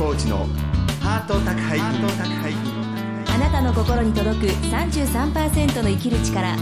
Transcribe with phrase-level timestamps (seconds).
[0.00, 0.46] コーチの
[1.02, 1.86] ハート宅配便
[3.34, 6.56] あなたの心に届く33%の生きる力。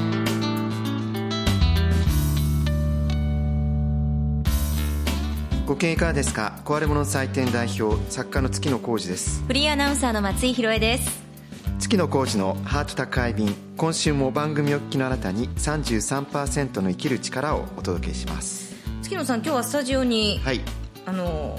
[5.65, 6.59] ご機嫌いかがですか？
[6.65, 9.45] 壊れ物祭典代表作家の月野浩二です。
[9.47, 11.23] フリーアナウンサーの松井宏恵です。
[11.79, 18.75] 月野浩二のハート宅配便今週も番組お聞きのあなたに33%の生きる力をお届けします。
[19.03, 20.61] 月野さん今日はスタジオに、はい。
[21.07, 21.57] あの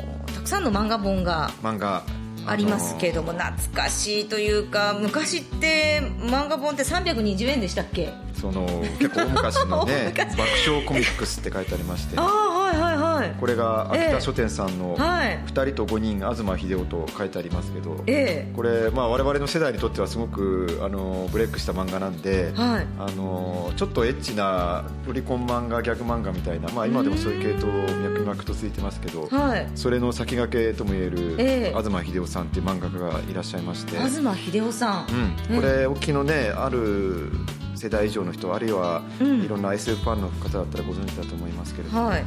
[0.50, 2.04] さんの漫画本が漫画。
[2.48, 8.12] ありますけども、懐かしいというか昔って漫画本って320円でしたっけ？
[8.40, 8.66] その
[8.98, 10.32] 結構大昔のね 爆
[10.68, 12.18] 笑コミックスって書いてありまして。
[12.18, 12.89] ああはいはい
[13.20, 13.36] はい。
[13.40, 15.40] これが秋田書店さんのはい。
[15.46, 18.54] 2人と5人東秀夫と書いてありますけど、ええ。
[18.56, 22.88] これ、まあ、我々の世代にとってはすごくあのブレイクした漫画なんで、はい。
[22.98, 29.70] あのちょっとエッチなロリコン漫画ギャグ漫画みたいな、まあ、今でもそういう系統脈々と続いてますけど、はい。
[29.76, 31.84] それの先駆けともいえる、ええ。
[31.84, 35.08] 東秀夫さんっていう漫画家がいらっしゃいまして、東秀夫さん、
[35.52, 37.32] うん、これお聞きのねある
[37.76, 39.42] 世代以上の人あるいは、うん。
[39.42, 42.24] いろんな SF ファンの方だったらご存知だと思いますけれども、はい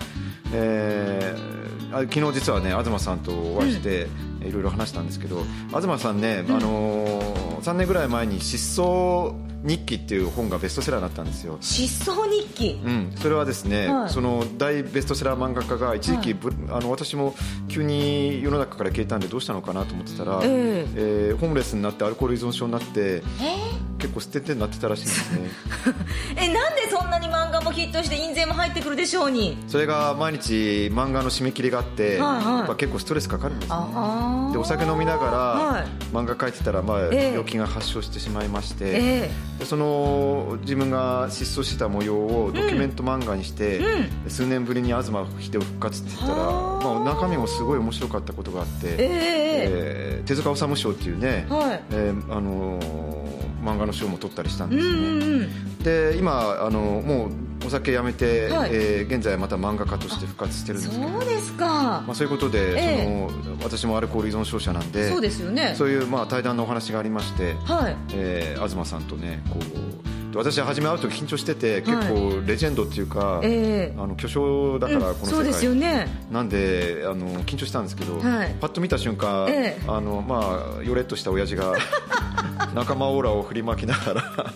[0.53, 4.08] えーあ昨日実はね東さんとお会いして、
[4.41, 9.34] いろいろ話したんですけど東さんね、あのー3年ぐらい前に「失踪
[9.65, 11.57] 日記」っていう本がベストセラーになったんですよ。
[11.61, 12.81] 失踪日記。
[12.85, 14.11] うん、それはですね、はい。
[14.11, 17.35] その大ベストセラー漫画家が一時期、ぶあの私も
[17.69, 21.35] 急に世の中から消えたんでどうしたのかなと思ってたら、ええ。
[21.35, 23.93] ーホームレスになってアルコール依存症になってえ？
[23.99, 25.51] 結構捨ててになってたらしいんですね。
[26.37, 29.57] えなんでそんなに漫画もヒットして印税も入ってくるでしょうに？
[29.69, 32.57] それが毎日漫画の締め切りがあって、はいはい。
[32.59, 33.77] やっぱ結構ストレスかかるんですね。
[33.79, 34.53] ああ。
[34.53, 35.85] でお酒飲みながら、はい。
[36.13, 37.31] 漫画描いてたら、まあええ。
[37.33, 39.31] 病気が発症してしまいまして、えで
[39.64, 43.78] その自分が失踪してた模様をドキュメント漫画にして、
[44.27, 46.84] う数年ぶりに東秀夫復活って言ったら、はあ。
[47.03, 51.82] まあ、中身もすごい面白かったことがあって、えええー手塚治虫賞っていうね、はい。
[51.91, 53.22] えーあのー
[53.62, 55.37] 漫画の賞も取ったりしたんうんですね、うんう
[55.69, 57.31] んで今あのもう
[57.67, 58.71] お酒やめて、はい。
[58.73, 61.11] えー現在また漫画家として復活してるんですけど。
[61.11, 65.75] そうですか、まあ、そういうことで、えその私もアルコール依存症者なんでそうですよね。
[65.77, 67.97] そういうまあ対談のお話がありまして、はい。
[68.15, 70.03] えー東さんとねこう
[70.39, 73.95] 私は初め会う時緊張してて結構レジェンドっていうか、ええ。
[73.99, 76.06] あの巨匠だからこの世界、そうですよね。
[76.31, 78.55] なんであの緊張したんですけど、はい。
[78.61, 79.83] パッと見た瞬間、ええ。
[79.87, 81.75] あのまあよれっとした親父が
[82.75, 84.53] 仲間オーラを振りまきながらあ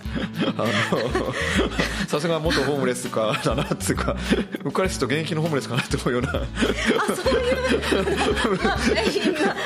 [0.57, 0.67] の
[2.07, 4.17] さすが元ホームレスかだなっていうか
[4.65, 6.31] うっかりすると現役のホームレスかなって思うような。
[6.31, 6.33] あ
[7.15, 7.57] そういう、
[8.62, 8.84] まあ、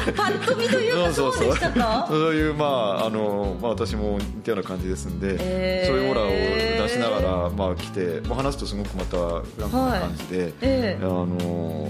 [0.07, 2.07] 今パッと見というかそうでしたか？
[2.09, 5.89] そういうまああの、まあ、私も似たような感じですんで、えー。
[5.89, 11.03] そういうオーラを出しながら、まあ、来て、まあ、話すとすごくまたフランクな感じで、ええ。
[11.03, 11.89] あの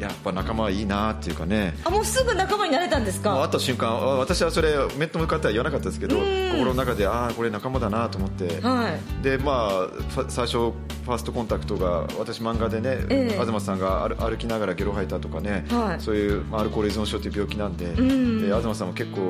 [0.00, 1.74] やっぱ仲間はいいなっていうかね。
[1.84, 3.30] あもうすぐ仲間になれたんですか？
[3.32, 6.50] もう会った瞬間あ私はそれ面と向かっては言わなかったですけどうん。
[6.52, 8.90] 心の中でああこれ仲間だなと思って、は
[9.20, 9.22] い。
[9.22, 9.88] でまあ
[10.28, 13.38] 最初ファーストコンタクトが私漫画でね、ええ。
[13.44, 16.00] 東さんが歩歩きながらゲロ吐いたとかね、はい。
[16.00, 18.40] そういう、まあ、アルコール依存症という病気なんで,、ん。
[18.40, 19.20] で東さんも結構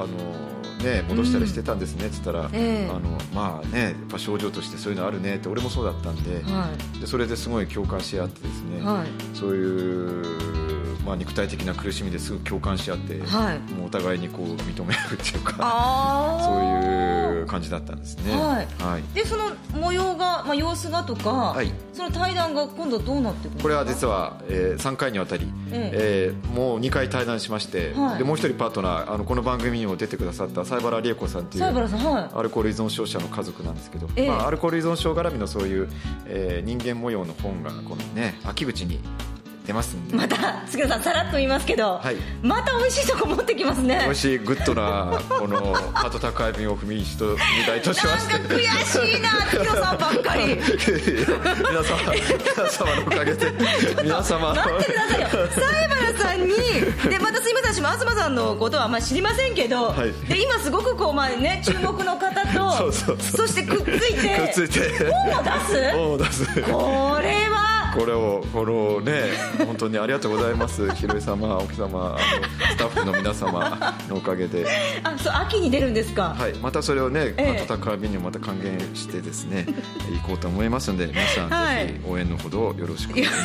[0.00, 0.08] あの、
[0.82, 2.90] ね、戻したりしてたんですねって言ったら、ええ。
[2.90, 3.00] あの
[3.34, 6.68] まあねやっぱ症状としてそういうのあるねって俺もそうだったんで,、は
[7.00, 9.36] でそれですごい共感し合ってですね、はい。
[9.36, 10.24] そういう、
[11.04, 13.58] まあ、肉体的な苦しみですぐ共感し合って、はい。
[13.74, 18.32] もうお互いにこう認め合うっていうかああそういう感じだったんですね。
[18.32, 18.66] はい。
[18.82, 19.02] はい。
[19.14, 21.72] でその模様が、まあ、様子がとか、はい。
[21.92, 26.48] その対談が今度どうなってこれは実は、え3回にわたり、ええ。
[26.48, 28.18] ーもう2回対談しまして、はい。
[28.18, 31.74] でもう一人パートナーあのこの番組にも出てくださった西原理恵子さんっていうはい。
[31.74, 34.28] アルコール依存症者の家族なんですけど、ええ。
[34.28, 35.88] まあ、アルコール依存症絡みのそういう、
[36.26, 39.00] えー人間模様の本がこのね秋口に
[39.70, 42.16] 出ますんで、また杉野さんさらっと言いますけど、はい。
[42.42, 44.04] また美味しいとこ持ってきますね。
[44.06, 48.32] もしグッドなこのハ宅配便を踏み一踏み台としまして。
[48.32, 50.56] なんか悔しいな杉野さんばっかり。
[50.56, 52.12] 皆様
[52.50, 53.52] 皆様のおかげで
[54.02, 55.28] 皆様待ってくださいよ。
[55.54, 56.48] 西原さんに
[57.08, 60.12] でまたすいません私も東さんのことはあんまり知りませんけど、はい。
[60.28, 63.48] で今すごくこう、まあね、注目の方と そうそうそう。
[63.48, 65.04] してくっついてくっついて。
[65.08, 65.92] 本を出す？
[65.92, 66.46] 本を出す。
[66.62, 69.22] これはこれをこのね
[69.66, 70.88] 本当にありがとうございます。
[70.94, 74.66] ひろい様青木様あのスタッフの皆様のおかげで、
[75.02, 77.46] あそう秋に出るんですか、はい、またそれをねええ。
[77.46, 79.66] ハート宅配便にもまた還元してですね
[80.22, 81.86] 行こうと思いますので皆さん、はい。
[81.88, 83.38] ぜひ応援のほどよろしくお願いしま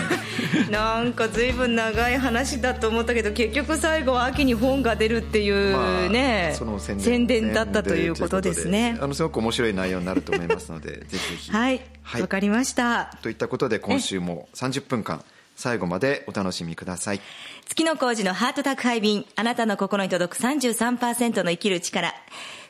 [0.66, 0.72] す。
[0.72, 8.98] なんか随分長い話だと思ったけど結局最後は秋に本が出るっていうね、その宣伝だったということですね。
[9.02, 11.52] あのすごく面白い内容になると思いますのでぜひぜひ。
[11.52, 11.76] はい。
[11.76, 12.28] わ、はい。
[12.28, 13.18] かりました。
[13.22, 15.24] といったことで今週も30分間
[15.56, 17.22] 最後までお楽しみください。
[17.66, 22.13] 月の工事のハート宅配便あなたの心に届く33%の生きる力。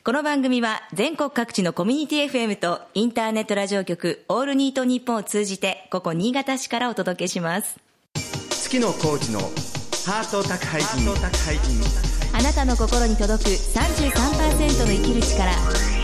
[0.03, 7.77] この番組は全国各地のコミュニティ FM とインターネットラジオ局オールニートニッポンを通じてここ新潟市からお届けします。
[8.49, 9.39] 月の工事の
[10.05, 12.05] ハート宅配便。
[12.33, 15.94] あなたの心に届く33%の生きる力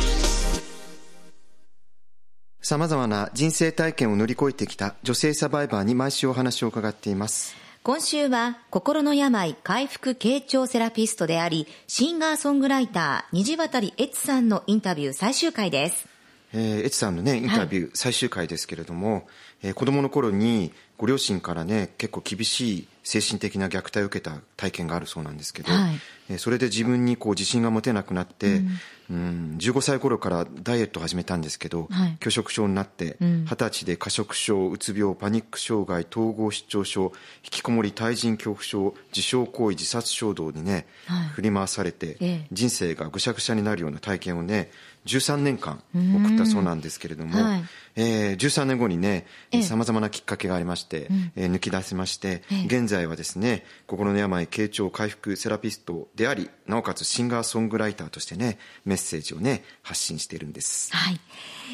[2.71, 7.53] さまざまな人生体験を乗り越えてきた女性サバイバーに毎週お話を伺っています。
[7.83, 16.07] 今週は心の病回復傾聴セラピストでありシンガーソングライター虹渡悦さんのインタビュー最終回です。
[16.53, 19.23] えー、エツさんのねインタビュー最終回ですけれども、はい、
[19.63, 25.99] えー、子供の頃にご両親からね結構厳しい精神的な虐待を受けた体験があるそうなんですけど、はい、
[26.29, 28.69] えー、それで自分にこう自信が持てなくなって、うん。
[29.11, 37.11] うん、15歳頃からダイエットを始めたんですけど、はい、拒食症になって二十、歳で過食症うつ病パニック障害統合失調症
[37.43, 44.71] 引きこもり対人恐怖症自傷行為自殺衝動にね、はい、振り回されて、ええ、人生がぐしゃぐしゃになるような体験をね
[45.05, 47.63] 13年間送ったそうなんですけれども、はい、
[47.95, 49.25] えー、13年後にね
[49.63, 60.95] さまざまなきっかけがありまして、えー、抜き出せまして、現在はですね心の病傾聴回復セラピストでありなおかつシンガーソングライターとしてねメッセージをね発信しているんです。
[60.95, 61.19] はい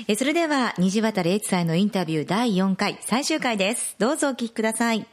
[0.07, 5.05] えそれでは虹渡英知さんのインタビュー第4回最終回ですどうぞお聞きください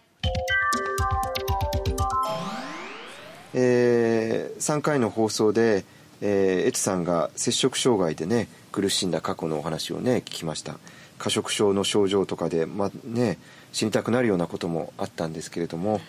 [3.55, 5.85] えー、3回の放送で
[6.27, 10.79] えー、エツさんが摂食障害でね苦しんだ過去のお話をね聞きました
[11.19, 13.39] 過食症の症状とかで、まあね、
[13.73, 16.01] 死にたくなるようなこともあったんですけれども、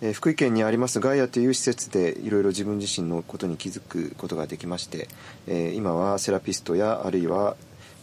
[0.00, 5.08] えー、福井県にありますガイアという施設でいろいろ自分自身のことに気づくことができまして、
[5.46, 7.56] えー、今はセラピストやあるいは、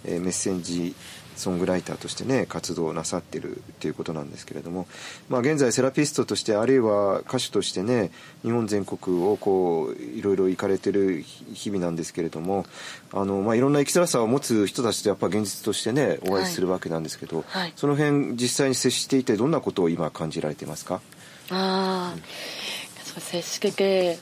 [0.06, 0.96] えー、メッセンジ
[1.36, 4.88] ソングライターとしてね活動なさってるということなんですけれども、
[5.30, 8.10] まあ、現在セラピストとしてあるいは歌手としてね
[8.42, 12.66] 日本全国をこういろいろ行かれてる日々なんですけれども
[13.14, 17.62] あの、まあ、いろんな生きづらさを持つ人たちとやっぱ現実としてねお会いするわけなんですけど、はい。
[17.62, 21.02] はい、その辺実際に接していてどんなことを今感じられてますか？
[21.50, 24.18] ああ、うん、接してて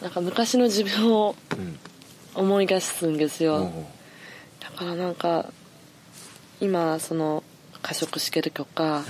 [0.00, 1.34] なんか昔の自分を
[2.34, 3.86] 思い出すんですよ、うん、
[4.60, 5.46] だからなんか
[6.60, 7.42] 今その
[7.82, 9.04] 過食してるとか、はい、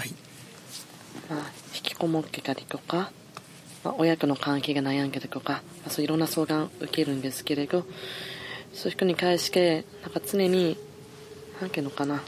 [1.30, 1.40] まあ、
[1.74, 3.10] 引きこもってたりとか、
[3.84, 7.84] まあ、親との関係が悩んでるとか、まあ、そういろんな相談受けるんですけれど
[8.72, 10.76] そういう人に対してなんか常に
[11.60, 12.22] 何ていうのかな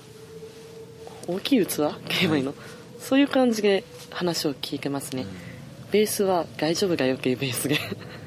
[1.27, 1.77] 大きい器？
[1.77, 1.91] 言
[2.25, 2.59] えばいいの、はい、
[2.99, 7.79] そういう感じで話を聞いてますね、うん、ベースは大丈夫だよっていうベースで。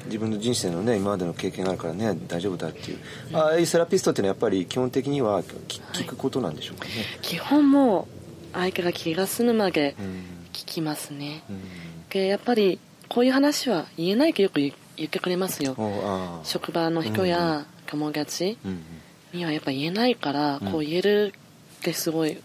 [0.06, 2.98] 自分の人生のね今までの経験があるからね大丈夫だっていう、
[3.30, 8.08] うん、ああいうセラピストっていうのはやっぱり基本的には聞くことなんでしょうかね、はい、基本も
[8.52, 9.94] 相手が気が済むまで
[10.52, 11.60] 聞きますね、うん、
[12.10, 14.72] でやっぱりこういう話は言えないとよく言
[15.04, 15.74] ってくれますよ。
[16.44, 18.58] 職場の人や友達
[19.32, 21.34] にはやっぱ言えないから、こう言える
[21.78, 22.38] ってすごい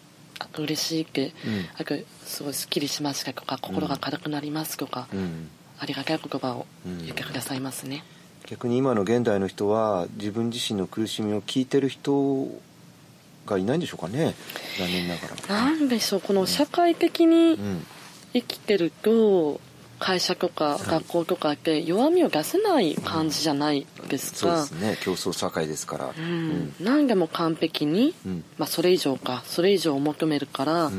[0.57, 5.49] 嬉しいって、うん、すごいすっきりしましたとか心が軽くなりますとか、うん。
[5.79, 8.03] ありがたい言葉を言ってくださいますね、
[8.41, 12.47] うん、逆に今の現代の人は自分自身の苦しみを聞いてる人
[13.45, 14.35] がいないんでしょうかね
[14.79, 15.65] 残念ながら。
[15.65, 17.59] なんでしょうこの社会的に
[18.33, 19.61] 生きてると、
[19.99, 24.97] 会社とか学校とかって弱みを出せない感じじゃないですか、うん、そうですね。
[25.01, 29.43] 競争社会ですから、うん、何でも完璧に、うん、まあ、それ以上か。
[29.45, 30.91] それ以上を求めるから、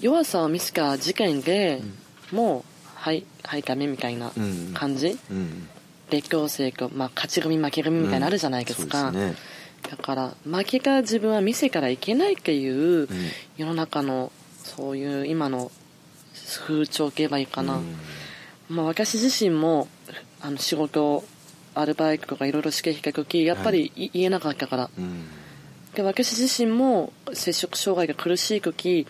[0.00, 1.82] 弱さを見つか事件で、
[2.32, 2.72] もう
[3.02, 4.30] はいはいダメみたいな
[4.74, 5.68] 感じ、うん、
[6.10, 9.34] 劣等生と、まあ、勝ち組負け組みたいなのあるじゃないですか、うね、
[9.90, 13.08] だから負けた自分は見せからいけないっていう
[13.56, 14.30] 世の中の
[14.62, 15.72] そういう今の
[16.64, 17.80] 風潮って言えばいいかな、
[18.68, 19.88] まあ、私自身も
[20.40, 21.24] あの仕事
[21.74, 24.90] アルバイトとかいろいろ試験した時やっぱり、はい、言えなかったから、
[25.94, 29.06] で私自身も摂食障害が苦しい時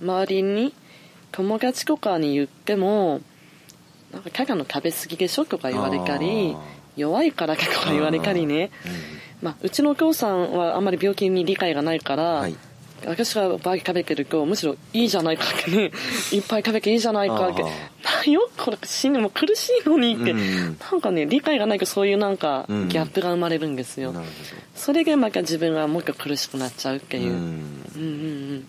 [0.00, 0.74] 周りに
[1.32, 3.20] 友達とかに言っても
[4.12, 6.56] なんかキャの食べ過ぎでしょとか言われたり
[6.96, 8.70] 弱いからとか言われたりね、
[9.42, 12.56] まあ、うちのお父さんはあんまり病気に理解がないから、はい、
[13.04, 15.70] 私がバー食べてるとむしろいいじゃないかって。
[15.70, 15.90] ね
[16.32, 17.62] いっぱい食べていいじゃないかって。
[17.62, 17.70] な
[18.32, 24.24] よこれ死ぬも苦しいのにって、うん、なんかね理解がないとそういうなんかギャップが生まれるんですよ、うん、
[24.74, 27.38] それでまた自分はもう一回苦しくなっちゃうっていう、うん、
[27.96, 28.04] うんう
[28.58, 28.66] ん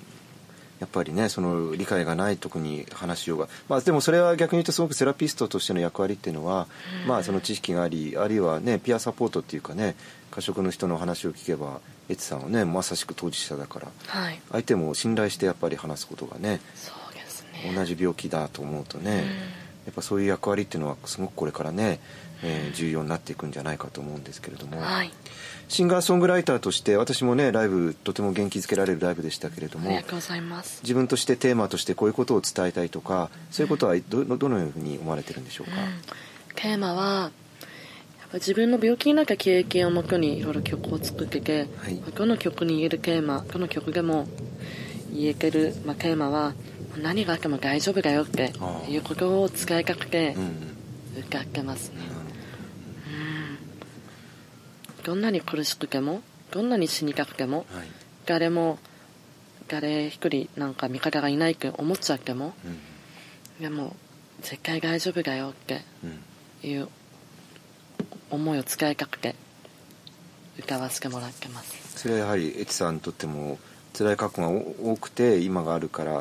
[0.80, 6.68] やっぱりねその理解がないとこに話しようが、まあ、でもそれは逆に言うとすごくセラピストとしての役割っていうのは、
[7.08, 9.96] まあ、その知識がありあるいはねピアサポートっていうかね
[10.30, 11.80] 過食の人の話を聞けば
[12.10, 19.26] エツさんはねまさしく当事者だから、はい、相手も信頼してやっぱり話すことがねそうです同じ病気だと思うとね、
[19.86, 22.00] やっぱそういう役割っていうのはすごくこれからね、
[22.44, 25.12] えー、重要になっていくんじゃないかと思うんですけれども、はい、
[25.68, 29.90] シンガーソングライターとして私もねライブとても元気づけられるライブでしたけれども
[30.82, 37.32] 自分としてテーマとしてこういうことを伝えたいとかそういうことはどどのように思われてるんでしょうか、うん、テーマは
[38.34, 44.28] 自分の病気になった経験をもとにいろいろ曲を作ってて、はい、この曲に言えるテーマこの曲でも
[45.14, 46.54] 言えてる、まあ、テーマは
[47.02, 48.54] 何があっても大丈夫だよって
[48.90, 50.36] いうことを使いかけて
[51.18, 52.17] 歌ってますね、うん、
[55.08, 56.22] どんなに苦しくても
[56.52, 57.88] どんなに死にたくても、はい、
[58.26, 58.78] 誰も
[59.70, 63.96] 誰一人なんか味方がいないって思っちゃっても、うん、でも
[64.42, 65.82] 絶対大丈夫だよって
[66.62, 66.90] いう
[68.32, 69.36] 思いを使いかけて
[70.60, 72.00] 歌わせてもらってます。
[72.00, 73.60] それはやはりエチさんにとっても
[73.98, 76.12] 辛い過去が多くて今があるから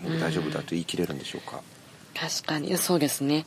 [0.00, 1.62] もう大丈夫だと言い切れるんでしょうか、うん、
[2.14, 2.76] 確かに。
[2.78, 3.46] そうですね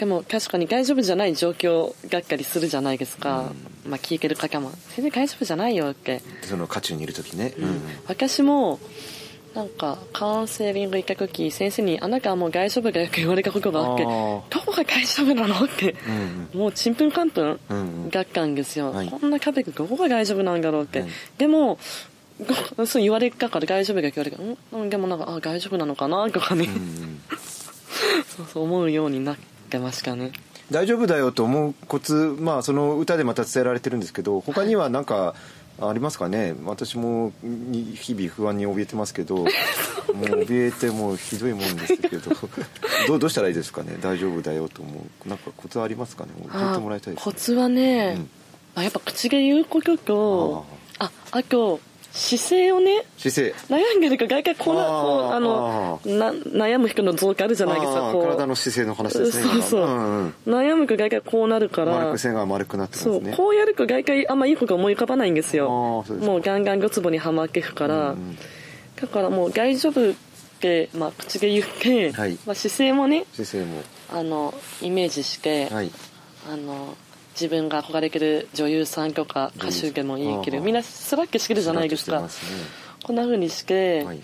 [0.00, 3.52] でも確かに大丈夫じゃない状況がっかりするじゃないですか、
[3.84, 6.22] うん、まあ聞いてる方も全然大丈夫じゃないよって。
[6.40, 8.80] その渦中にいる時ね、うん、私も
[9.54, 21.78] なんかカウンセリング行った時先生に「あなたはもう大丈夫だよ」って言われたことがあって「どこが大丈夫なの?」って、うんうん、もうちんぷんかんぷんがっかんですよ、はい、こんな壁どこが大丈夫なんだろうって、はい、でも
[22.86, 24.42] そう言われたから大丈夫か言われたか
[24.72, 26.30] らでもなんかあ大丈夫なのかな？
[26.30, 27.20] とかね、うんうん、
[28.26, 30.32] そうそう思うようになってましたね。
[30.70, 35.34] 大丈夫だよと思うコツまあその歌でまた伝えられてるんですけど他には何か
[35.80, 36.54] ありますかね？
[36.64, 39.46] 私も日々不安に怯えてますけど もう
[40.44, 42.30] 怯えてもうひどいもんですけど
[43.08, 43.96] どうどうしたらいいですかね？
[44.00, 46.30] 大丈夫だよと思うなんかコツありますかね？
[46.52, 48.30] 教えてもらいたいです、コツはね、うん、
[48.76, 50.66] あやっぱ口で言うことと
[50.98, 51.80] ああと
[52.12, 53.54] 姿勢をね姿勢。
[53.68, 63.20] 悩んでるか外界こうなこうあのな悩む人の増加あるじゃないですか体の姿勢の話ですねそうそう、うんうん、悩むか外界こうなるから丸く線が丸くなってますね。
[63.24, 63.36] そう。
[63.36, 65.68] こうやるか外界あんまいいこと思い浮かばないんですよ。
[65.70, 68.36] もうガンガンごつぼにはまっていくから、うん、
[68.96, 70.14] だからもう大丈夫っ
[70.60, 73.82] て、まあ、口で言って、はい、まあ、姿勢もね姿勢も。
[74.12, 74.52] あの
[74.82, 75.90] イメージして、はい、
[76.50, 76.96] あの
[77.32, 82.28] 自分が憧れてる女優さんとか歌手でもいいけどみんなスラッケしてるじゃないですか、ね、
[83.02, 84.20] こんなふうにして、はい、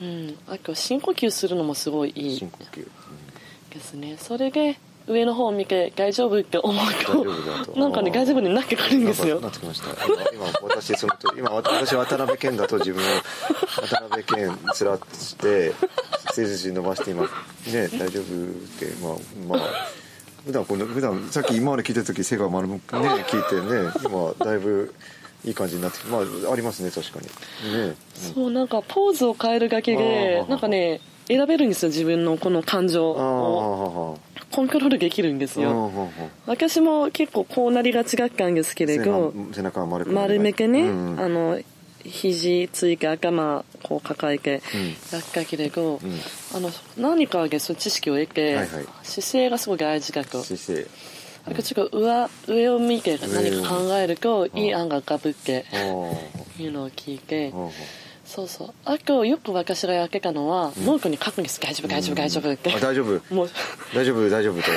[0.00, 2.36] うん、あと深呼吸するのもすごいいい。
[2.38, 4.16] 深呼吸、うん、ですね。
[4.18, 9.40] それで上の方を見て大丈夫って思うとなんかね大丈夫になってくるんですよ。
[9.40, 9.88] なってきました。
[10.32, 13.06] 今私その今私渡辺謙だと自分を
[13.82, 15.74] 渡辺謙つらして
[16.32, 18.26] 背筋伸ばして今ね大丈夫っ
[18.78, 20.01] てまあまあ
[20.44, 22.78] 普段この普段さっき今まで聞いた時背が丸くね
[23.28, 24.94] 聞いてね今だいぶ
[25.44, 27.26] いい感じになってまあありますね確かに。
[27.72, 27.96] ね、うん、
[28.34, 34.18] そうなんかポーズを変えるだけでなんかね選べるんですよ自分のこの感情を。
[34.52, 36.10] コントロールできるんですよ。
[36.46, 41.58] 私も結構こうなりがちがったんですけれど背中丸丸めてね、うん、あの
[42.04, 44.62] 肘ついて頭こう抱えて
[45.10, 46.20] やったけれど、うん、
[46.54, 50.42] あの何かでそう知識を得て、はいはい、姿勢がすごい大事だと。
[50.42, 50.86] 姿勢。
[51.48, 55.64] うん、ちょっと上上を見て何か考えるといい案が浮かぶって
[56.58, 57.52] いうのを聞いて。
[58.24, 58.74] そうそう。
[58.84, 61.60] あとよく私がやってたのは、うん、ノートに書くんです。
[61.60, 63.34] 大丈夫大丈夫大丈夫って、大丈夫。
[63.34, 63.50] もう。
[63.94, 64.70] 大丈夫大丈夫と。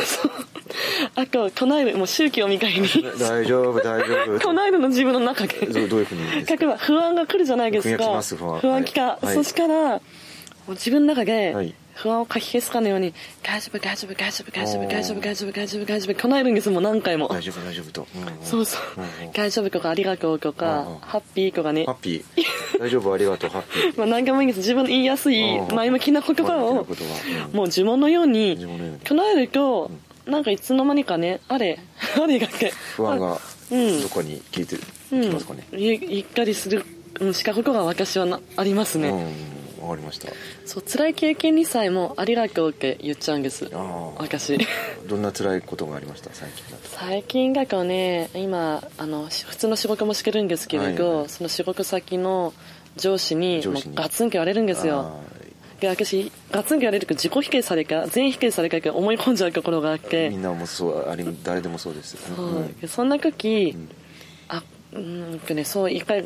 [1.16, 2.90] あと唱えるもう宗教みたいに。
[3.18, 5.68] 大丈夫大丈夫 唱えるの自分の中で。
[5.68, 8.22] どういうふうに例えば不安が来るじゃないですか。
[8.60, 8.84] 不安。
[8.84, 10.02] 来た、はい、そしたらも
[10.70, 17.28] う自分の中で不安をかき消すかのように大丈夫大丈夫大丈夫大丈夫大丈夫大丈夫大丈夫大丈夫唱えるんですもう何回も。
[17.30, 17.92] 大丈夫大丈夫。
[17.92, 18.08] と、
[18.44, 18.82] そうそう、
[19.34, 21.86] 大丈夫とかありがとうとか、ハッピーとかね。
[21.86, 22.80] ハッピー。
[22.80, 23.94] 大丈夫ありがとうハッピー。
[23.98, 28.58] まあ何回もいいんです自分の言いやすい前向きな言葉をもう呪文のように
[29.04, 29.92] 唱えると、
[30.26, 31.80] なんかいつの間にかねあれ
[32.22, 36.84] あれがけ不安がどこに聞いてる、ますかね、うん、言ったりする
[37.34, 39.14] しかことが私はなありますね
[39.90, 40.28] わ、かりました。
[40.66, 43.70] そう辛い経験にさえもありがとうって言っちゃうんです。
[44.18, 44.58] 私。
[45.08, 46.30] どんな辛いことがありました？
[46.34, 46.90] 最近だと。
[46.90, 52.54] 最近だとね今あの普通の仕事もしてるんですけれど、はいはい、その仕事先の
[52.98, 55.20] 上司にもうガツンと言われるんですよ。
[55.80, 60.30] で私ガツンと言われると自己否定されか全否定されか思い込んじゃうところがあって。
[60.30, 62.46] みんなもそうあり誰でもそうですそう、
[62.82, 63.90] うん、そんな時、うん、
[64.48, 64.64] あ
[64.94, 66.26] うんとねそう一回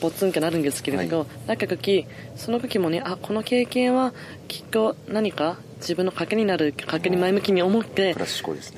[0.00, 4.12] ボツンってなるんですけれど、はい、なんか時その時もねあこの経験は
[4.48, 8.14] きっと何か自分の賭けになる賭けに前向きに思って、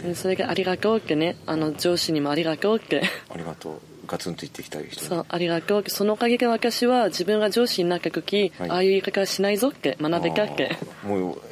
[0.02, 0.14] ね。
[0.14, 3.02] それがありがとうってねあの上司にもありがとうって。
[3.28, 11.42] ありがとうガツンと言ってきた人そうありがとうそのおかげで私は自分が上司になった時、はい、ああいう言い方はしないぞって学べたっけもう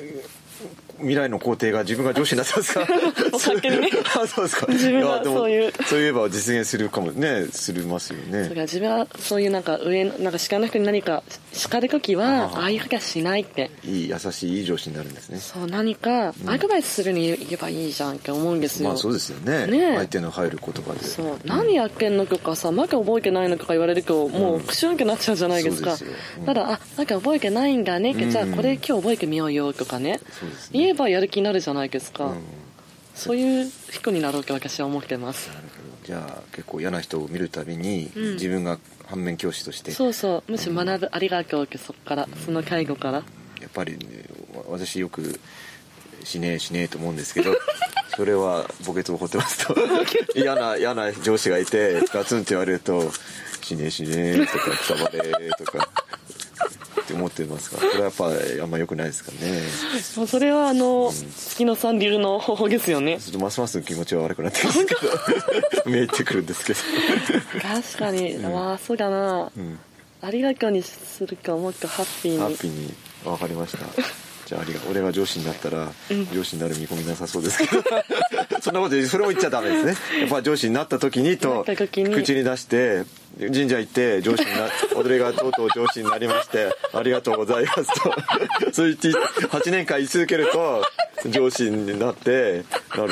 [1.07, 2.87] 未来の皇帝が自分が上司になってますか？
[3.33, 3.91] 勝手にね。
[4.21, 4.67] あそうですか。
[4.69, 5.73] 自分がそういう。
[5.87, 8.45] そういえば実現するかもねするますよね。
[8.47, 11.23] そうか自分はそういうなんか上なんか下の人に何か
[11.53, 12.71] 叱る時はああ。
[12.71, 13.71] いうふうにはしないって。
[13.85, 15.39] いい優しいいい上司になるんですね。
[15.39, 19.67] そう何かアドバイスするに言えばいいじゃんって思うんですよ、まあそうですよね。
[19.67, 19.95] ね。
[19.97, 21.05] 相手の入る言葉で。
[21.05, 25.97] そう、何やってんのとかさまだ覚えてないのとか言われるともうクシュンってなっちゃうじゃないですか、
[26.39, 30.21] うん、ただあなんか覚えてないんだねじゃあこれ今日覚えてみようよとかね、ね、
[30.73, 32.43] 言えばやる気になるじゃないですか、うん、
[33.15, 35.51] そういう人になろうと私は思ってます。
[36.05, 39.91] じゃあ結構嫌な人を見るたびに、うん、自分が反面教師として。
[39.91, 40.53] そうそう。
[40.53, 43.23] むしろ学ぶ、ありがとうってそこから、その介護から。
[43.61, 44.07] やっぱり、ね、
[44.69, 45.41] 私よく
[46.25, 47.57] しねえしねえと思うんですけど
[48.17, 49.77] それは墓穴を掘ってますと。
[50.35, 53.13] 嫌な嫌な上司がいてガツンって言われると
[53.63, 55.89] 「しねえしねえ」とか「くたばれ」とか
[57.07, 58.27] って思ってますかそれはやっぱ
[58.63, 59.63] あんまよくないですかね。
[60.27, 63.19] それはあの、うん、月野さん流の方法ですよね。
[63.21, 65.01] ちょっとますます気持ちは悪くなってますけど。
[65.87, 66.81] 見えってくるんですけど。
[67.63, 69.79] 確かに、うん、まあそうだな、うん、
[70.21, 72.39] ありがとうにするかもっとハッピーに。
[72.39, 72.93] ハッピーに。
[73.25, 73.87] 分かりました。
[74.47, 75.91] じゃあありが俺が上司になったら、
[76.33, 77.83] 上司になる見込みなさそうですけど。
[78.61, 80.21] そんなことそれを言っちゃダメですね。
[80.21, 83.05] やっぱ上司になった時にと口に出して
[83.39, 88.15] 神社行って上司にな踊りがとうとう上司になりまして ありがとうございますと。
[88.73, 89.09] そう言って
[89.49, 90.83] 8年間言い続けると
[91.29, 92.65] 上司になって
[92.97, 93.11] なる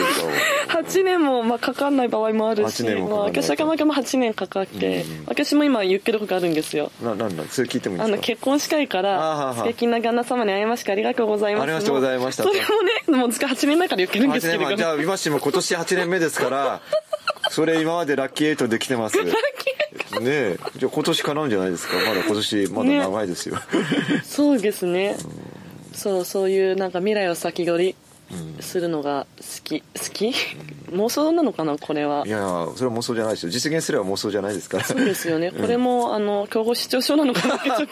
[0.68, 0.74] と。
[0.82, 6.90] 8年もまあかかんない場合もあるし年もまあ、私はまも8年かかって、うん、私も今言ってることあるんですよ。
[7.02, 8.14] ななんだそれ聞いてもいいですか？
[8.14, 11.62] あの結婚したいから素敵な旦那様に会いましてありがとうございます。
[11.64, 12.44] ありがとうございました。
[12.44, 12.66] それも
[13.14, 14.74] ねもう8年前から言ってるんですけど。
[14.74, 16.80] じゃあ今しも今年8年目ですから
[17.50, 19.18] それ今までラッキーエイトできてます。
[19.18, 19.34] ラッキー
[19.78, 19.83] ね
[20.22, 20.58] え。
[20.76, 21.94] じゃあ今年かなうんじゃないですか？
[21.96, 23.62] まだ今年まだ長いですよ、ね、
[24.24, 25.16] そうですね、
[25.90, 27.96] うん、そうそういうなんか未来を先取り
[28.60, 29.80] するのが好き。
[29.80, 30.32] 好き？
[30.92, 31.76] 妄想なのかな？
[31.76, 32.24] これは。
[32.26, 32.38] いや
[32.74, 33.50] それは妄想じゃないですよ。
[33.50, 34.78] 実現すれば妄想じゃないですか。
[34.78, 35.50] らそうですよね。
[35.52, 37.88] これも、うん、あの競合失調症なのかなってちょっ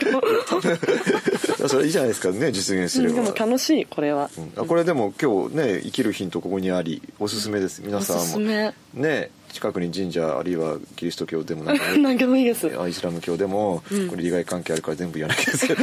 [1.61, 1.68] と。
[1.68, 7.82] それいいじゃないですかね実現すれば、うん、でも楽しいこれは、うん、これでも今日ね生きるヒントここにありおすすめです。
[7.85, 8.48] 皆さんも。
[8.94, 12.66] ね近くに神社あるいはキリスト教でもなんか 何でもいいです。
[12.66, 15.66] イスラム教でも、これ利害関係あるから全部言わなきゃです。
[15.66, 15.82] けど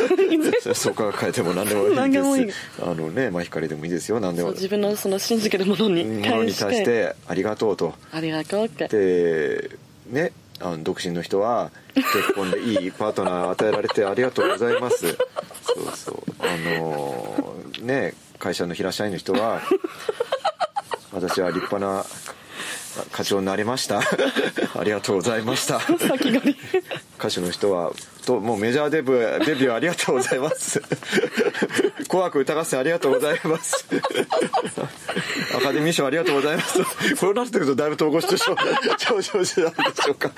[0.73, 1.75] そこが変えても何で
[2.21, 9.69] もいいですあのね真光でもいいですよ何でも自分のその信じてるものにものに対してありがとうとありがとうってで
[10.09, 15.17] ねあの独身の人は結婚でいいパートナー与えられてありがとうございますそう
[15.95, 19.61] そうあのー、ね会社の平社員の人は
[21.11, 22.03] 私は立派な
[23.11, 23.99] 課長になりました。
[24.77, 25.79] ありがとうございました。
[27.17, 27.91] 歌手の人は
[28.29, 30.79] ともうメジャーデビュー デビューありがとうございます。
[32.07, 33.85] 紅白歌合戦ありがとうございます。
[35.57, 37.15] アカデミー賞ありがとうございます。
[37.15, 40.31] これなってくるとだいぶ統合失調症 症状なんでしょうか。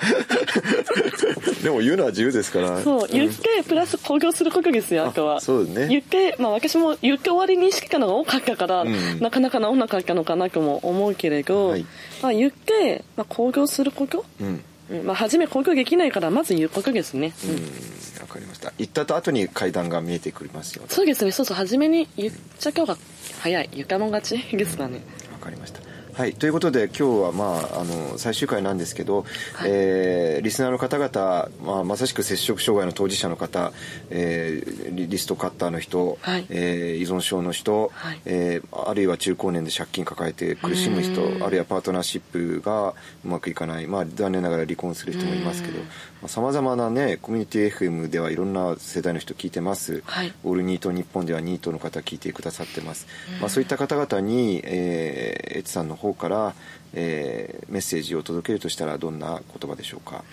[1.62, 2.80] でも言うのは自由ですから。
[2.82, 5.40] そう言ってプラス興行することですよあとは。
[5.40, 5.88] そうですね。
[5.88, 11.86] 言ってまあ私も言って終わりに意識かのが多かったから、うん、なかなか治んなかったのかなとも思うけれど、はい、
[12.22, 14.64] まあ言って、まあ、興行すること、うん
[15.04, 17.32] まあ、初め公共できないからまず言うことですね。
[17.44, 18.20] うん。
[18.20, 18.72] わかりました。
[18.78, 21.32] 行った後に階段が見えてくりますよそうですね。
[21.32, 21.56] そうそう。
[21.56, 22.98] 初めに言っちゃった方が
[23.40, 23.70] 早い。
[23.72, 25.00] 床も勝ちですかね。
[25.32, 25.80] わかりました
[26.14, 29.22] はい、ということで今日は、まあ、あの最終回なんですけど、
[29.54, 33.72] はい、えー、リスナーの方々、まあ、まさしく摂食障害の当事者の方、
[34.10, 42.90] えー、リストカッターの人、はい、えー、依存症の人、はい、えー、あるいは中高年で借金抱えて苦しむ人あるいはパートナーシップが
[43.24, 45.80] うまくいかない、まあ、残念ながら離婚する人もいますけど
[46.28, 53.06] さまざ、まな、ね、コミュニティ FM ではいろんな世代の人聞いてます、はい、オールニート日本ではニートの方聞いてくださってます、
[53.40, 56.54] まあ、そういった方々に、えー、エツさんの方から、
[56.92, 60.24] えー、メッセージを届けるとしたらどんな言葉でしょうか、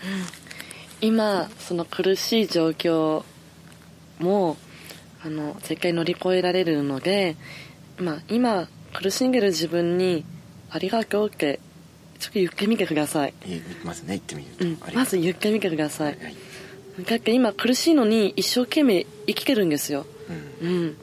[1.01, 3.23] うん、今その苦しい状況
[4.19, 4.57] も
[5.23, 7.35] あの絶対乗り越えられるので、
[7.97, 10.25] まあ、今苦しんでる自分に
[10.69, 11.59] ありがとうって
[12.19, 13.33] ちょっと言ってみてください。
[13.83, 16.35] まずね言ってみると、うん、まず言ってみてください、はい、
[17.05, 20.05] だって今苦しいのに一生懸命生きてるんですよ、
[20.61, 20.97] うん、うん、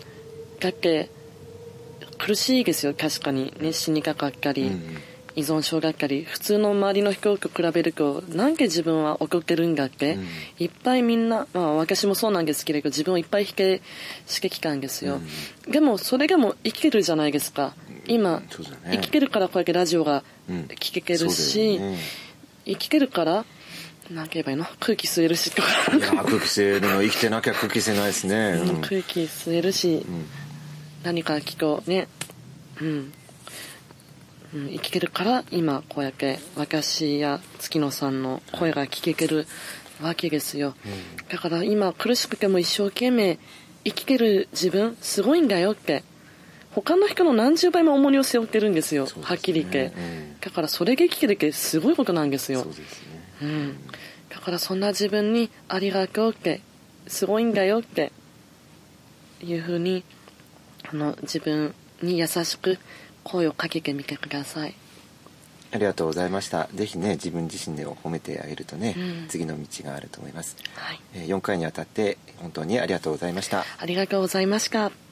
[0.61, 1.11] だって
[2.19, 3.53] 苦しいですよ確かに。
[3.61, 4.97] ね死にかかったり、うん
[5.39, 10.27] 依存症だったり普通の周りの人と比べるとなんで自分は怒ってるんだって、うん、
[10.59, 13.83] いっぱいみんな、まあ、私もそうなんですけれど自分をいっぱい否定
[14.27, 15.21] してきたんですよ、
[15.67, 17.75] うん、でもそれでも生きてるじゃないですか。
[18.07, 18.47] 今、ね、
[18.93, 21.99] 生きてるからこうやってラジオが聞けてるし、ね、
[22.65, 23.45] 生きてるから
[24.11, 24.65] なんて言えばいいの？
[24.81, 25.69] 空気吸えるしとか。
[25.91, 30.25] 空気吸えるの生きてなきゃ空気吸えないですね、うん、空気吸えるし、うん、
[31.07, 32.09] 何かきっとね
[32.81, 33.13] うん。
[34.55, 39.47] うん、生きてるから今こうやって私や月野さんの声が聞けてる
[40.01, 43.39] わけですよ、うん、だから今苦しくても一生懸命
[43.85, 46.03] 生きてる自分すごいんだよって。
[46.71, 52.73] 他の人の何十倍も重荷を背負ってるんですよ、ね、はっきり言って、うん、だからそれが生きてるってすごいことなんですよ、ね、
[53.41, 53.77] うん、
[54.29, 56.61] だからそんな自分にありがとうって
[57.07, 58.13] すごいんだよって
[59.43, 60.05] いうふうに
[60.91, 62.79] あの自分に優しく
[63.25, 64.75] 声をかけてみてください。
[65.73, 66.69] ありがとうございました。
[66.75, 73.65] ぜひね自分自身で褒めてあげるとね、うん、次の道があると思います、はい、えー、4回にわたって本当にありがとうございました。
[73.79, 75.06] ありがとうございました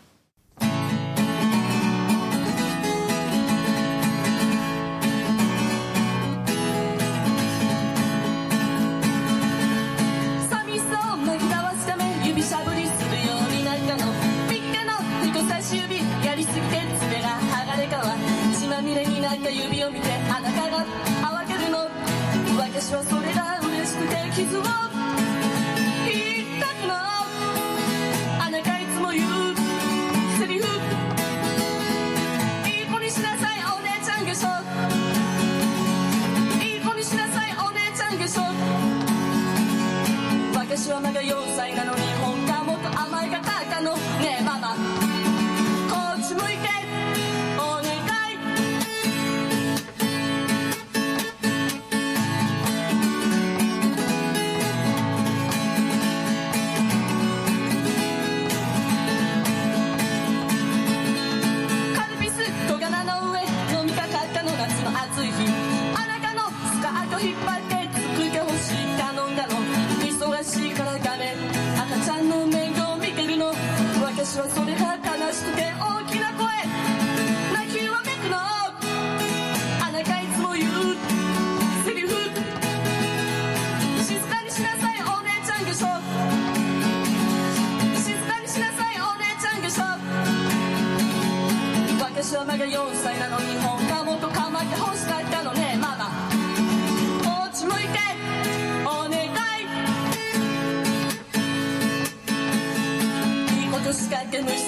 [74.54, 76.13] それが悲しくて大きい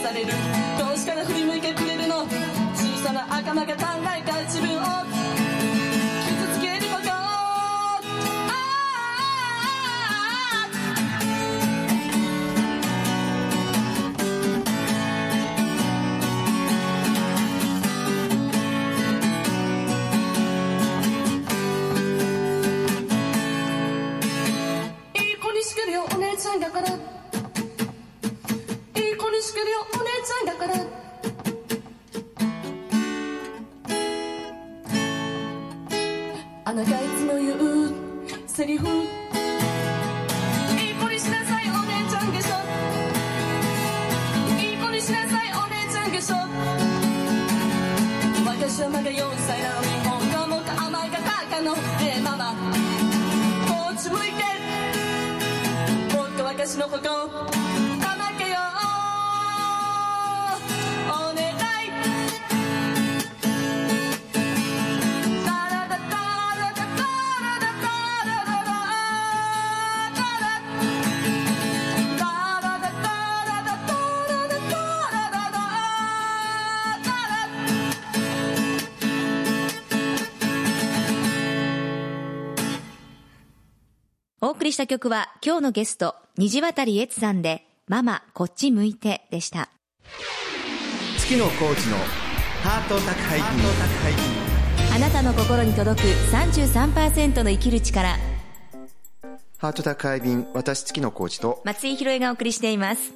[0.07, 0.66] お送
[84.67, 89.71] りした曲は今日のゲスト、虹渡悦さんで、ママこっち向いてでした。
[91.19, 91.97] 月野コーチの
[92.63, 93.47] ハート宅配便。
[94.95, 98.17] あなたの心に届く33%の生きる力。
[99.59, 103.16] ハート宅配便、私月野コーチと松井宏恵がお送りしています。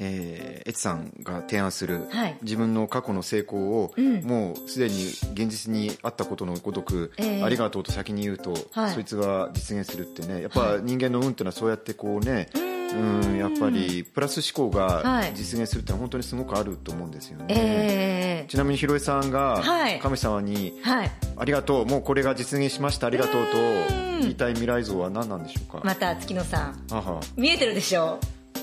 [0.00, 13.36] えー、エツさんが提案する、はい、自分の過去の成功を、うん、もうすでに現実にあったことのごとく、えー、ありがとうと先に言うと、はい、そいつが実現するってねやっぱ人間の運っていうのはそうやってこうね、うん。
[13.36, 19.62] やっぱりプラス思考が実現するってのは本当にすごくあると思うんですよね、えー、ちなみにひろえさんが
[20.02, 23.56] 神様に、はい、ありがとうもうこれが実現しましたありがとうと
[24.20, 25.80] 言いたい未来像は何なんでしょうか？
[25.84, 26.86] また月野さん。
[27.36, 28.18] 見えてるでしょ？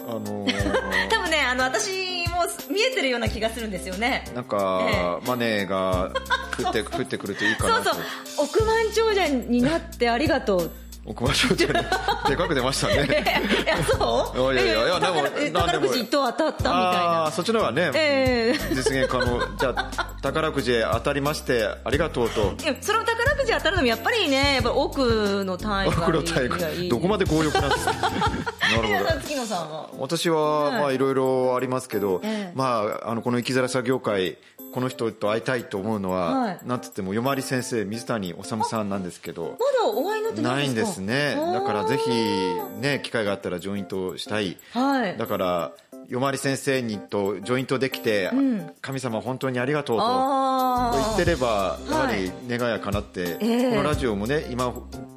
[0.08, 0.48] あのー、
[1.10, 1.89] 多分ねあの私
[2.30, 4.24] も見えてるような気がするんですよね。
[4.34, 6.12] なんか、ええ、マネーが
[6.58, 7.93] 降って 降ってくるといいかなそう
[8.36, 8.46] そう。
[8.46, 10.72] 億万長者になってありがとう
[11.08, 12.96] 奥間商店でかく出ましたね。
[13.63, 14.54] いやそう？
[14.54, 17.32] いやいやいやでも宝宝くじ一等当たったみたいな。
[17.32, 18.76] そっちの方がね、ええ。
[18.76, 19.39] 実現可能。
[19.58, 22.54] じゃあ宝くじ当たりましてありがとうと。
[22.62, 27.93] いやその宝くじ当たるのもやっぱりねやっぱ奥の単位がいい黒体がいいどこまで強欲なんですか？
[28.67, 29.20] なるほど。
[29.22, 29.89] 月野さんは。
[29.98, 32.52] 私ははいまあいろいろありますけど、ええ。
[32.54, 34.38] まああのこの生きづらさ業界
[34.78, 36.60] この人と会いたいと思うのは、はい。
[36.63, 42.12] なんつっても夜回り先生水谷治さんなんですけどまだお会いになってなないいんですすねだからぜひ
[42.80, 44.56] ね機会があったらジョイントしたい。
[44.74, 45.18] はい。
[45.18, 45.72] だから
[46.08, 48.72] 夜回り先生にとジョイントできて、ん。
[48.80, 52.26] 神様本当にありがとうとあ言ってればやははい。
[52.26, 53.70] り願いが叶って、ええ。
[53.72, 54.72] このラジオもね今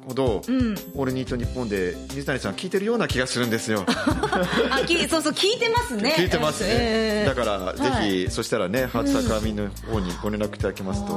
[0.07, 0.29] ほど、ん。
[0.37, 3.85] オールニートニッポンで水谷さん聞いてるような気がするんですよ。
[3.87, 6.15] あきそうそう聞いてますね。
[6.17, 11.13] 聞いてますね、ええだからぜひ、そしたらねハーツサカーミンの方にご連絡いただきますと、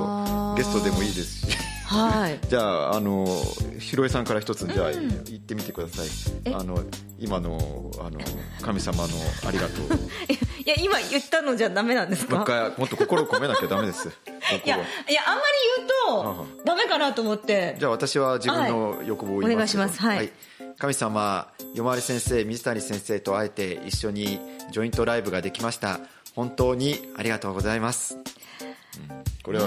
[0.56, 1.58] ゲストでもいいですし。
[1.86, 2.38] はい。
[2.48, 3.26] じゃああの
[3.78, 5.02] ひろえさんから一つじゃあ、言
[5.36, 6.54] ってみてください。
[6.54, 6.82] あの
[7.18, 8.18] 今のあの
[8.62, 9.14] 神様の
[9.46, 9.88] ありがとう。
[9.88, 9.94] も
[10.64, 12.38] いや今言ったのじゃダメなんですか？
[12.38, 14.08] う一回もっと心を込めなきゃダメです。
[14.64, 14.78] いやい
[15.12, 15.88] やあんまり言う
[16.36, 17.76] とダメかなと思って。
[17.78, 19.76] じゃあ私は自分の欲望を言います。
[19.76, 20.00] はいお願いします。
[20.00, 20.32] はい。
[20.78, 24.40] 神様夜回り先生水谷先生と会えて一緒に
[24.72, 26.00] ジョイントライブができました。
[26.34, 28.22] 本当にありがとうございます、うん。
[29.44, 29.66] これは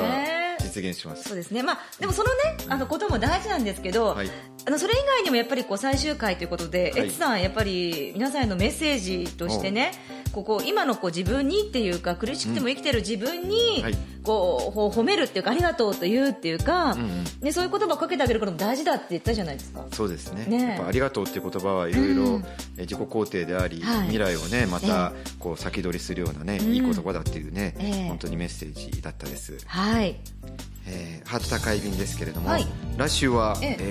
[0.82, 1.64] 実現します、そうですね。
[1.64, 4.30] まあでもそのねあのことも大事なんですけど、はい。
[4.66, 7.08] あのそれ以外にもやっぱりこう最終回ということで、はい。
[7.08, 9.92] エツさんやっぱり皆さんへのメッセージとしてね
[10.34, 17.24] ここ今のこう自分にっていうか苦しくても生きてる自分にはいこうほ褒めるっていうかありがとうと言うっていうか、んうん。
[17.42, 19.86] ね、そういう言葉をかけてあげることも大事だって言ったじゃないですか。
[19.94, 20.46] そうですね。
[20.46, 20.58] ね。
[20.58, 22.42] えやっぱありがとうっていう言葉はいろいろ
[22.78, 24.02] え自己肯定であり、はい。
[24.02, 26.62] 未来をねまたこう先取りするようなね、ん。
[26.62, 28.08] いい言葉だっていうね、ええ。
[28.10, 30.18] 本当にメッセージだったです、はい。
[30.86, 32.66] えーハート高い便ですけれども、はい。
[32.96, 33.78] 来週は、ええ。
[33.80, 33.84] え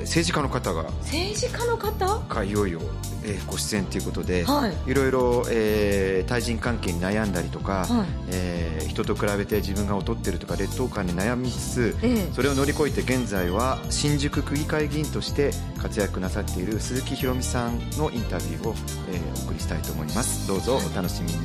[0.00, 2.18] ー政治家の方が政治家の方？
[2.28, 2.80] がいよいよ、
[3.24, 4.90] えーご出演ということで、はい。
[4.90, 8.08] いろいろ、えー対人関係に悩んだりとか、はい。
[8.30, 12.32] えー人と比べて自分が劣ってるとか劣等感に悩みつつ、ええ。
[12.32, 18.74] それを乗り越えて現在は新宿区議会議員として活躍なさっている鈴木ひろみさんのインタビューを、
[19.10, 20.46] えーお送りしたいと思います。
[20.46, 21.38] どうぞお楽しみに、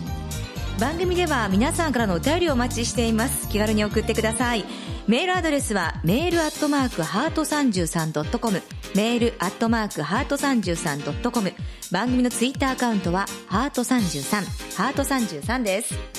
[0.80, 3.50] 番組では皆さんからのお便りをお待ちしています。
[3.50, 4.66] 気軽に送ってください。
[5.08, 8.62] メールアドレスはメールアットマークハート 33.com
[8.94, 11.54] メールアットマークハート 33.com
[11.94, 16.17] 番組のツイッターアカウントはハート33ハート33です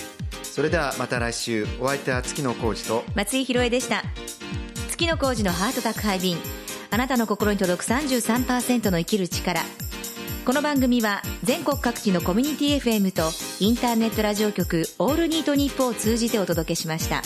[0.51, 1.67] それではまた来週。
[1.81, 4.03] お相手は月野浩二と松井宏恵でした。
[4.91, 6.37] 月野浩二のハート宅配便。
[6.91, 9.61] あなたの心に届く33%の生きる力。
[10.45, 13.31] この番組は全国各地のコミュニティ FM と
[13.63, 17.23] インターネットラジオ局オールニートニッポを通じてお届けしました。